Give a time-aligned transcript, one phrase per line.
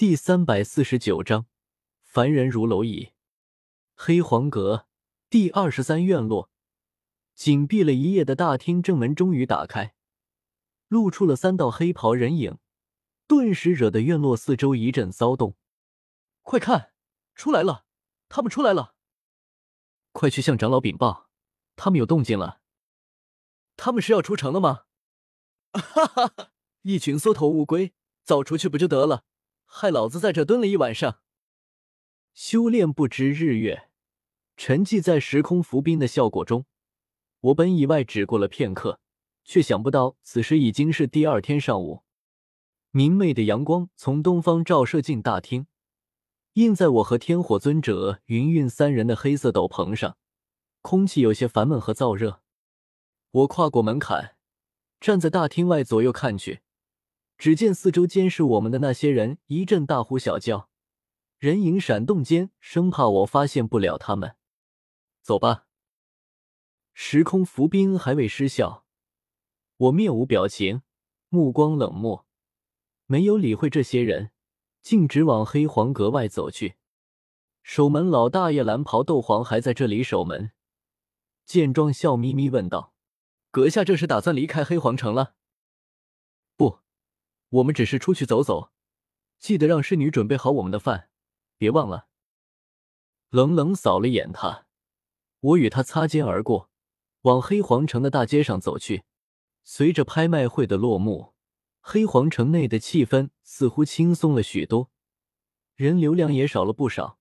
[0.00, 1.44] 第三百四十九章，
[2.00, 3.12] 凡人如蝼蚁。
[3.94, 4.86] 黑黄阁
[5.28, 6.50] 第二十三院落，
[7.34, 9.94] 紧闭了一夜的大厅正门终于打开，
[10.88, 12.56] 露出了三道黑袍人影，
[13.26, 15.58] 顿时惹得院落四周一阵骚动。
[16.40, 16.94] 快看，
[17.34, 17.84] 出来了！
[18.30, 18.94] 他们出来了！
[20.12, 21.28] 快去向长老禀报，
[21.76, 22.62] 他们有动静了。
[23.76, 24.84] 他们是要出城了吗？
[25.76, 26.52] 哈哈哈！
[26.84, 27.92] 一群缩头乌龟，
[28.24, 29.26] 早出去不就得了？
[29.72, 31.20] 害老子在这蹲了一晚上，
[32.34, 33.88] 修炼不知日月，
[34.56, 36.66] 沉寂在时空浮冰的效果中。
[37.40, 38.98] 我本以为只过了片刻，
[39.44, 42.02] 却想不到此时已经是第二天上午。
[42.90, 45.68] 明媚的阳光从东方照射进大厅，
[46.54, 50.18] 映在我和天火尊者、云韵三人的黑色斗篷上，
[50.82, 52.42] 空气有些烦闷和燥热。
[53.30, 54.34] 我跨过门槛，
[55.00, 56.60] 站在大厅外，左右看去。
[57.40, 60.68] 只见四周监视我们的那些人一阵大呼小叫，
[61.38, 64.36] 人影闪动间，生怕我发现不了他们。
[65.22, 65.66] 走吧。
[66.92, 68.84] 时空浮冰还未失效，
[69.78, 70.82] 我面无表情，
[71.30, 72.26] 目光冷漠，
[73.06, 74.32] 没有理会这些人，
[74.82, 76.74] 径直往黑黄阁外走去。
[77.62, 80.50] 守门老大爷蓝袍斗皇还在这里守门，
[81.46, 82.92] 见状笑眯眯问道
[83.50, 85.36] ：“阁下这是打算离开黑皇城了？”
[86.58, 86.80] 不
[87.50, 88.70] 我们只是出去走走，
[89.38, 91.10] 记得让侍女准备好我们的饭，
[91.58, 92.06] 别忘了。
[93.30, 94.66] 冷冷扫了眼他，
[95.40, 96.70] 我与他擦肩而过，
[97.22, 99.04] 往黑皇城的大街上走去。
[99.62, 101.34] 随着拍卖会的落幕，
[101.80, 104.90] 黑皇城内的气氛似乎轻松了许多，
[105.74, 107.18] 人流量也少了不少。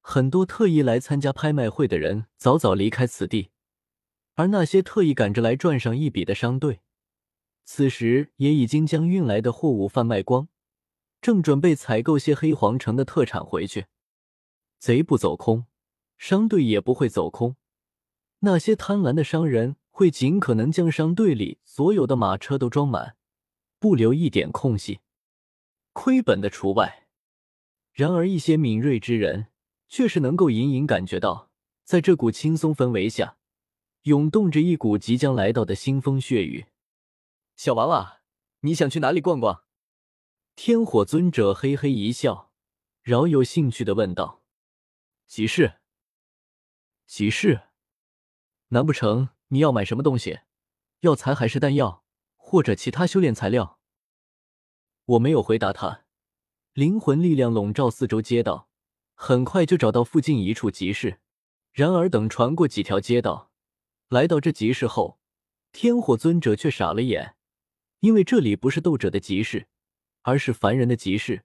[0.00, 3.50] 很多特意来参加拍卖会的人早早离开此地，
[4.34, 6.80] 而那些特意赶着来赚上一笔的商队。
[7.64, 10.48] 此时也已经将运来的货物贩卖光，
[11.20, 13.86] 正准备采购些黑皇城的特产回去。
[14.78, 15.64] 贼不走空，
[16.18, 17.56] 商队也不会走空。
[18.40, 23.16] 那些贪婪的商人会尽可能将商队里所有的马车都装满，
[23.78, 25.00] 不留一点空隙，
[25.94, 27.06] 亏本的除外。
[27.92, 29.46] 然而一些敏锐之人
[29.88, 31.50] 却是能够隐隐感觉到，
[31.84, 33.38] 在这股轻松氛围下，
[34.02, 36.66] 涌动着一股即将来到的腥风血雨。
[37.56, 38.20] 小娃娃，
[38.60, 39.62] 你想去哪里逛逛？
[40.56, 42.52] 天火尊者嘿嘿一笑，
[43.00, 44.42] 饶有兴趣的问道
[45.28, 45.74] ：“集市？
[47.06, 47.68] 集市？
[48.68, 50.40] 难不成你要买什么东西？
[51.00, 52.04] 药材还是丹药，
[52.36, 53.78] 或者其他修炼材料？”
[55.06, 56.04] 我没有回答他，
[56.72, 58.68] 灵魂力量笼罩四周街道，
[59.14, 61.20] 很快就找到附近一处集市。
[61.70, 63.52] 然而等穿过几条街道，
[64.08, 65.20] 来到这集市后，
[65.72, 67.36] 天火尊者却傻了眼。
[68.04, 69.66] 因为这里不是斗者的集市，
[70.20, 71.42] 而是凡人的集市。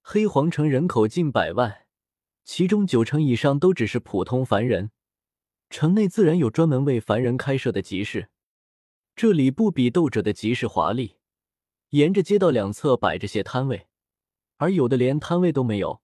[0.00, 1.84] 黑皇城人口近百万，
[2.44, 4.90] 其中九成以上都只是普通凡人。
[5.68, 8.30] 城内自然有专门为凡人开设的集市。
[9.14, 11.16] 这里不比斗者的集市华丽，
[11.90, 13.86] 沿着街道两侧摆着些摊位，
[14.56, 16.00] 而有的连摊位都没有，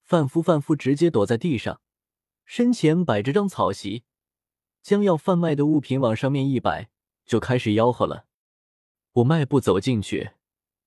[0.00, 1.82] 贩夫贩妇直接躲在地上，
[2.46, 4.04] 身前摆着张草席，
[4.80, 6.88] 将要贩卖的物品往上面一摆，
[7.26, 8.24] 就开始吆喝了。
[9.16, 10.30] 我迈步走进去，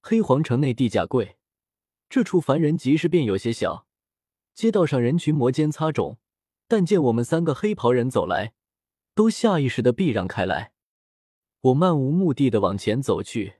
[0.01, 1.37] 黑皇城内地价贵，
[2.09, 3.85] 这处凡人集市便有些小。
[4.55, 6.17] 街道上人群摩肩擦踵，
[6.67, 8.53] 但见我们三个黑袍人走来，
[9.13, 10.71] 都下意识的避让开来。
[11.61, 13.57] 我漫无目的的往前走去，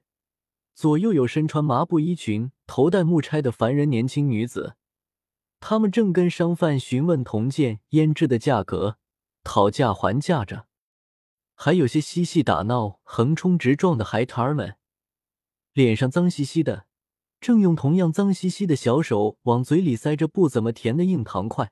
[0.73, 4.77] 左右有身穿麻布衣裙、头戴木钗的凡人年轻女子，
[5.59, 8.97] 她们正跟商贩询问铜剑、胭脂的价格，
[9.43, 10.65] 讨价还价着。
[11.57, 14.77] 还有些嬉戏打闹、横冲直撞的孩儿们，
[15.71, 16.85] 脸上脏兮兮的，
[17.39, 21.71] 正用同样脏兮兮的小手往嘴里塞着不怎么甜的硬糖块。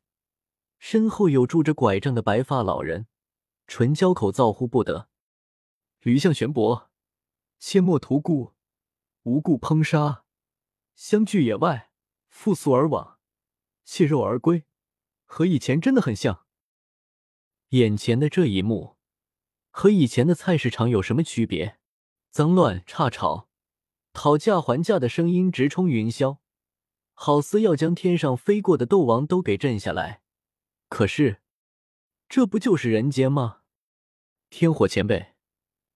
[0.80, 3.08] 身后有拄着拐杖的白发老人，
[3.68, 5.10] 唇焦口燥呼不得
[6.02, 6.90] ：“驴象悬脖，
[7.60, 8.54] 切莫图故，
[9.24, 10.24] 无故烹杀，
[10.96, 11.92] 相聚野外，
[12.30, 13.20] 复宿而往，
[13.84, 14.64] 弃肉而归，
[15.26, 16.46] 和以前真的很像。”
[17.70, 18.93] 眼前的这一幕。
[19.76, 21.80] 和以前的菜市场有什么区别？
[22.30, 23.50] 脏乱差吵，
[24.14, 26.38] 讨价还价的声音直冲云霄，
[27.14, 30.22] 好似要将天上飞过的斗王都给震下来。
[30.90, 31.42] 可是，
[32.30, 33.62] 这不就是人间吗？
[34.52, 35.34] 天火前辈，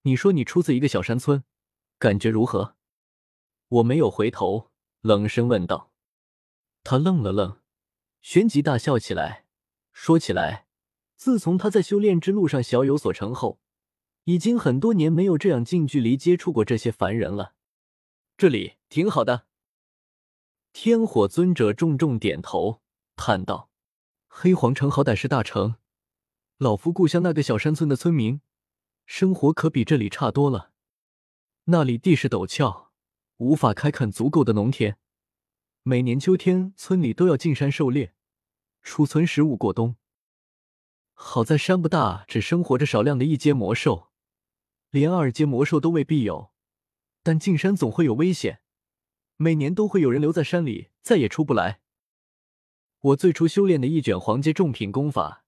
[0.01, 1.43] 你说你出自一个小山村，
[1.99, 2.75] 感觉如何？
[3.67, 4.71] 我没有回头，
[5.01, 5.91] 冷声问道。
[6.83, 7.61] 他愣了愣，
[8.21, 9.45] 旋即大笑起来，
[9.93, 10.65] 说起来，
[11.15, 13.59] 自从他在修炼之路上小有所成后。
[14.27, 17.53] 已经很多年没有这样近距离接触过这些凡人了，
[18.35, 19.45] 这里挺好的。
[20.73, 22.81] 天火尊者重重点头，
[23.15, 23.69] 叹道
[24.27, 25.75] ：“黑皇城好歹是大城，
[26.57, 28.41] 老夫故乡那个小山村的村民，
[29.05, 30.73] 生活可比这里差多了。
[31.63, 32.91] 那里地势陡峭，
[33.37, 34.97] 无法开垦足够的农田，
[35.83, 38.13] 每年秋天村里都要进山狩猎，
[38.83, 39.95] 储存食物过冬。
[41.13, 44.06] 好在山不大，只生活着少量的一阶魔兽，
[44.89, 46.51] 连二阶魔兽都未必有。
[47.23, 48.61] 但进山总会有危险。”
[49.39, 51.79] 每年都会有人留在山里，再也出不来。
[52.99, 55.45] 我最初修炼的一卷黄阶重品功法，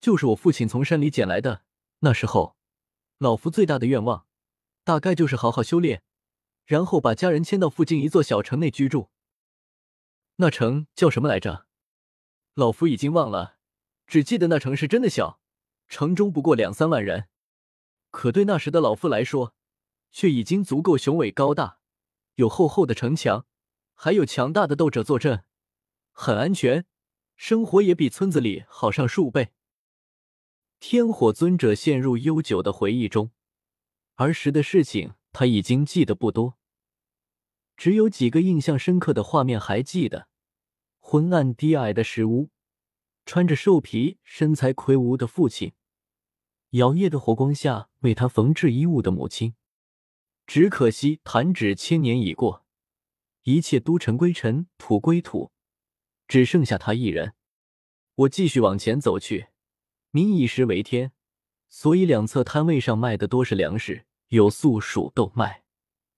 [0.00, 1.64] 就是我父亲从山里捡来的。
[1.98, 2.56] 那时候，
[3.18, 4.28] 老夫最大的愿望，
[4.84, 6.04] 大概就是好好修炼，
[6.64, 9.10] 然后把家人迁到附近一座小城内居住。
[10.36, 11.66] 那城叫什么来着？
[12.54, 13.56] 老夫已经忘了，
[14.06, 15.40] 只记得那城市真的小，
[15.88, 17.26] 城中不过两三万人，
[18.14, 19.56] 可对那时的老夫来说，
[20.12, 21.80] 却已经足够雄伟高大。
[22.36, 23.44] 有厚厚的城墙，
[23.92, 25.42] 还有强大的斗者坐镇，
[26.12, 26.86] 很安全，
[27.34, 29.52] 生活也比村子里好上数倍。
[30.78, 33.32] 天火尊者陷入悠久的回忆中，
[34.14, 36.56] 儿时的事情他已经记得不多，
[37.76, 40.28] 只有几个印象深刻的画面还记得：
[41.00, 42.50] 昏暗低矮的石屋，
[43.26, 45.72] 穿着兽皮、身材魁梧的父亲，
[46.74, 49.54] 摇曳的火光下为他缝制衣物的母亲。
[50.44, 52.64] 只可惜弹指千年已过，
[53.44, 55.52] 一切都尘归尘，土归土，
[56.26, 57.34] 只剩下他一人。
[58.16, 59.46] 我继续往前走去，
[60.10, 61.12] 民以食为天，
[61.68, 65.62] 所以两侧摊位上卖的多是粮食，有粟黍豆麦，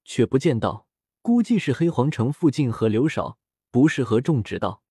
[0.04, 0.86] 却不见稻，
[1.20, 3.38] 估计是黑皇城附近河流少，
[3.70, 4.82] 不适合种植稻。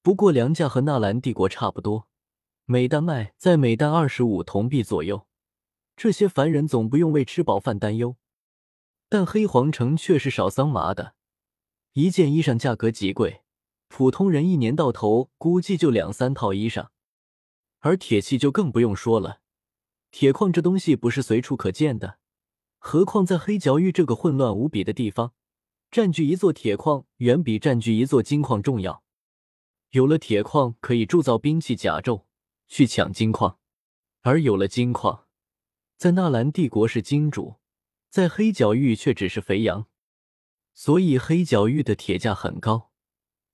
[0.00, 2.08] 不过粮价和纳兰帝国差不多，
[2.68, 5.28] 每担卖在每担二十五铜币左右，
[5.96, 8.16] 这些凡人总不用为吃饱饭担忧。
[9.08, 11.14] 但黑皇城却是少桑麻的，
[11.92, 13.42] 一件衣裳价格极贵，
[13.86, 16.88] 普通人一年到头估计就两三套衣裳。
[17.78, 19.38] 而铁器就更不用说了，
[20.10, 22.18] 铁矿这东西不是随处可见的，
[22.78, 25.34] 何况在黑角域这个混乱无比的地方，
[25.88, 29.04] 占据一座铁矿远比占据一座金矿重要。
[29.90, 32.24] 有了铁矿，可以铸造兵器甲胄，
[32.68, 33.58] 去抢金矿；
[34.22, 35.26] 而有了金矿，
[35.96, 37.56] 在纳兰帝国是金主。
[38.08, 39.88] 在黑角域却只是肥羊，
[40.72, 42.90] 所以黑角域的铁价很高。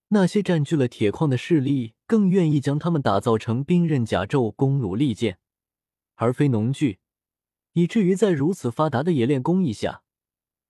[0.09, 5.41] 那些占据了铁矿的势力更愿意将它们打造成兵刃、甲胄、弓弩、利剑，
[6.15, 7.01] 而非农具。
[7.73, 10.05] 以至于在如此发达的冶炼工艺下，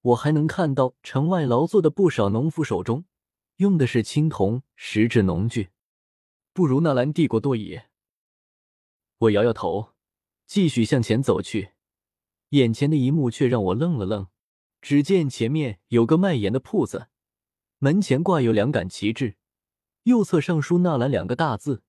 [0.00, 3.04] 我还能看到城外劳作的不少农夫手中
[3.56, 5.70] 用的是青铜石制农具，
[6.54, 7.80] 不如纳兰帝国多矣。
[9.22, 9.90] 我摇摇头，
[10.46, 11.72] 继续向前走去。
[12.50, 14.26] 眼前的一幕却让我愣了愣，
[14.80, 17.06] 只见前面有个卖盐的铺子，
[17.78, 19.36] 门前挂有两杆旗帜，
[20.02, 21.84] 右侧上书“纳兰”两个大字，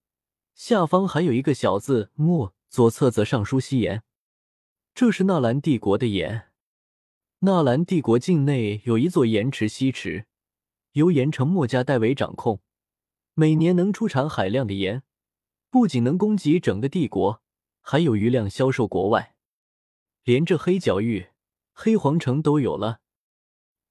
[0.53, 4.03] 下方还有一个小字“墨”，左侧则上书“西盐”。
[4.93, 6.51] 这是纳兰帝国的盐。
[7.39, 10.27] 纳兰帝国境内有一座盐池西池，
[10.91, 12.61] 由盐城墨家代为掌控，
[13.33, 15.01] 每年能出产海量的盐，
[15.73, 17.41] 不仅能供给整个帝国，
[17.81, 19.35] 还有余量销售国外。
[20.23, 21.29] 连这黑角域、
[21.73, 22.99] 黑皇城都有了，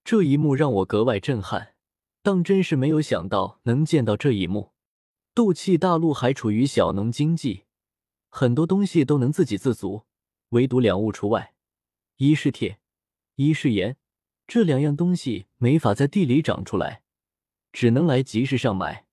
[0.05, 1.75] 这一幕让我格外震撼。
[2.21, 4.71] 当真是没有想到能见到这一幕。
[5.33, 7.65] 斗气大陆还处于小农经济，
[8.29, 10.03] 很多东西都能自给自足，
[10.51, 11.53] 唯独两物除外：
[12.15, 12.79] 一是铁，
[13.35, 13.97] 一是盐。
[14.47, 17.03] 这两样东西没法在地里长出来，
[17.73, 19.05] 只能来集市上买。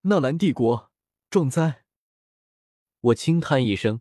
[0.00, 0.90] 纳兰帝国，
[1.30, 1.83] 壮哉！
[3.04, 4.00] 我轻叹一声，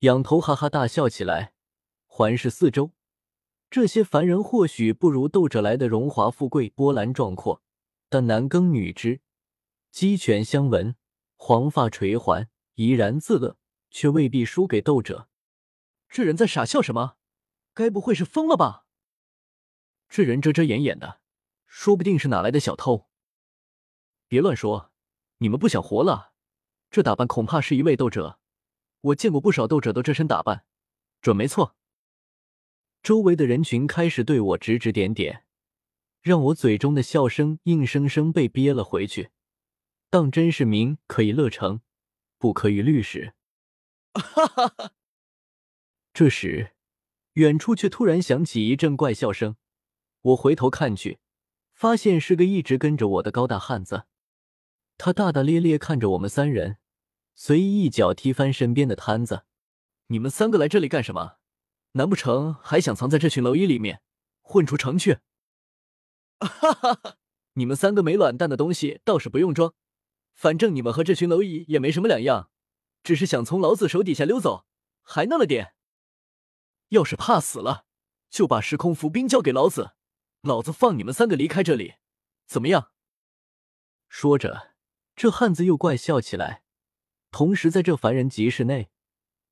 [0.00, 1.54] 仰头哈哈大笑起来。
[2.04, 2.92] 环视四周，
[3.70, 7.62] 这些凡人或许不如斗者来的荣华富贵、波澜壮阔，
[8.10, 9.22] 但男耕女织、
[9.90, 10.96] 鸡犬相闻、
[11.36, 13.56] 黄发垂环、怡然自乐，
[13.90, 15.30] 却未必输给斗者。
[16.10, 17.16] 这人在傻笑什么？
[17.72, 18.84] 该不会是疯了吧？
[20.10, 21.22] 这人遮遮掩掩的，
[21.64, 23.08] 说不定是哪来的小偷。
[24.28, 24.92] 别乱说，
[25.38, 26.34] 你们不想活了？
[26.96, 28.38] 这打扮恐怕是一位斗者。
[29.02, 30.64] 我见过不少斗者都这身打扮，
[31.20, 31.76] 准没错。
[33.02, 35.44] 周围的人群开始对我指指点点，
[36.22, 39.28] 让我嘴中的笑声硬生生被憋了回去。
[40.08, 41.82] 当真是名可以乐成，
[42.38, 43.34] 不可与律使。
[44.14, 44.92] 哈哈哈！
[46.14, 46.72] 这时，
[47.34, 49.56] 远处却突然响起一阵怪笑声。
[50.22, 51.18] 我回头看去，
[51.74, 54.04] 发现是个一直跟着我的高大汉子。
[54.96, 56.78] 他大大咧咧看着我们三人，
[57.36, 59.44] 随意一脚踢翻身边的摊子
[60.08, 61.36] ：“你们三个来这里干什么？”
[61.92, 64.02] 难不成还想藏在这群蝼蚁里面
[64.42, 65.20] 混出城去？
[66.40, 67.16] 哈哈哈！
[67.54, 69.74] 你们三个没卵蛋的东西倒是不用装，
[70.34, 72.50] 反正你们和这群蝼蚁也没什么两样，
[73.02, 74.66] 只是想从老子手底下溜走，
[75.02, 75.74] 还闹了点。
[76.88, 77.86] 要是怕死了，
[78.28, 79.92] 就把时空浮冰交给老子，
[80.42, 81.94] 老子放你们三个离开这里，
[82.46, 82.92] 怎么样？
[84.08, 84.74] 说着，
[85.14, 86.62] 这汉子又怪笑起来，
[87.30, 88.88] 同时在这凡人集市内，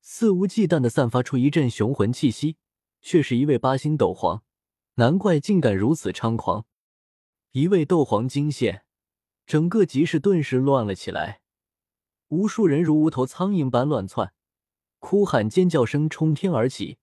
[0.01, 2.57] 肆无忌惮的散发出一阵雄浑气息，
[3.01, 4.43] 却是一位八星斗皇，
[4.95, 6.65] 难怪竟敢如此猖狂。
[7.51, 8.85] 一位斗皇惊现，
[9.45, 11.41] 整个集市顿时乱了起来，
[12.29, 14.33] 无数人如无头苍蝇般乱窜，
[14.99, 16.97] 哭喊尖叫声冲天而起，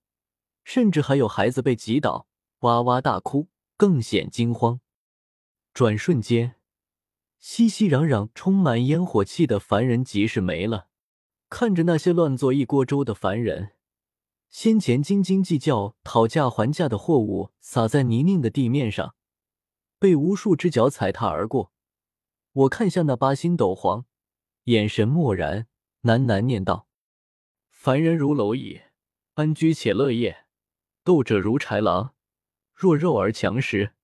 [0.65, 2.27] 甚至还有孩子被挤倒，
[2.61, 4.81] 哇哇大哭，更显惊慌。
[5.73, 6.57] 转瞬间，
[7.43, 10.87] 熙熙攘攘、充满烟火气的凡人集市没了。
[11.51, 13.73] 看着那些乱作一锅粥的凡人，
[14.49, 19.17] 先前斤斤计较、讨价还价的货物洒在泥泞的地面上。
[19.99, 21.73] 被无数只脚踩踏而过，
[22.53, 24.07] 我看向那八星斗皇，
[24.67, 25.67] 眼神漠然，
[26.03, 26.87] 喃喃念道
[27.69, 28.83] ：“凡人如蝼蚁，
[29.35, 30.47] 安居且乐业；
[31.03, 32.15] 斗者如豺狼，
[32.73, 33.95] 弱肉而强食。